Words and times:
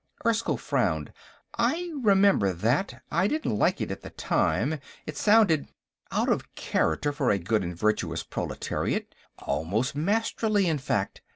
'"Erskyll 0.25 0.57
frowned. 0.57 1.13
"I 1.59 1.91
remember 2.01 2.53
that. 2.53 3.03
I 3.11 3.27
didn't 3.27 3.55
like 3.59 3.79
it, 3.81 3.91
at 3.91 4.01
the 4.01 4.09
time. 4.09 4.79
It 5.05 5.15
sounded...." 5.15 5.67
Out 6.11 6.27
of 6.27 6.55
character, 6.55 7.11
for 7.11 7.29
a 7.29 7.37
good 7.37 7.63
and 7.63 7.77
virtuous 7.77 8.23
proletarian; 8.23 9.05
almost 9.37 9.95
Masterly, 9.95 10.65
in 10.65 10.79
fact. 10.79 11.21